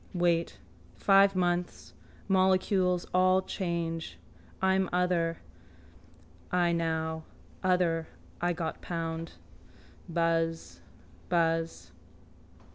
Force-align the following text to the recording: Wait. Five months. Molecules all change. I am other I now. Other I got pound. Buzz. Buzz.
Wait. 0.15 0.57
Five 0.95 1.35
months. 1.35 1.93
Molecules 2.27 3.05
all 3.13 3.43
change. 3.43 4.17
I 4.59 4.73
am 4.73 4.89
other 4.91 5.37
I 6.51 6.71
now. 6.71 7.21
Other 7.63 8.07
I 8.41 8.51
got 8.51 8.81
pound. 8.81 9.33
Buzz. 10.09 10.79
Buzz. 11.29 11.91